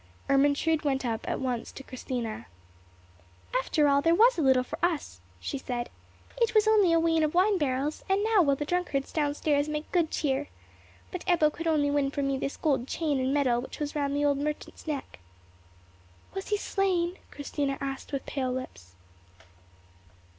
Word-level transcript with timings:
Ermentrude 0.31 0.81
went 0.83 1.05
up 1.05 1.29
at 1.29 1.39
once 1.39 1.71
to 1.71 1.83
Christina. 1.83 2.47
"After 3.55 3.87
all 3.87 4.01
there 4.01 4.15
was 4.15 4.39
little 4.39 4.63
for 4.63 4.83
us!" 4.83 5.21
she 5.39 5.59
said. 5.59 5.91
"It 6.41 6.55
was 6.55 6.67
only 6.67 6.91
a 6.91 6.99
wain 6.99 7.21
of 7.21 7.35
wine 7.35 7.59
barrels; 7.59 8.03
and 8.09 8.23
now 8.23 8.41
will 8.41 8.55
the 8.55 8.65
drunkards 8.65 9.11
down 9.13 9.35
stairs 9.35 9.69
make 9.69 9.91
good 9.91 10.09
cheer. 10.09 10.47
But 11.11 11.23
Ebbo 11.27 11.53
could 11.53 11.67
only 11.67 11.91
win 11.91 12.09
for 12.09 12.23
me 12.23 12.39
this 12.39 12.57
gold 12.57 12.87
chain 12.87 13.19
and 13.19 13.31
medal 13.31 13.61
which 13.61 13.79
was 13.79 13.95
round 13.95 14.15
the 14.15 14.25
old 14.25 14.39
merchant's 14.39 14.87
neck." 14.87 15.19
"Was 16.33 16.47
he 16.47 16.57
slain?" 16.57 17.19
Christina 17.29 17.77
asked 17.79 18.11
with 18.11 18.25
pale 18.25 18.51
lips. 18.51 18.95